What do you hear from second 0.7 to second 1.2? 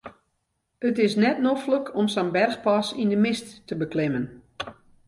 It is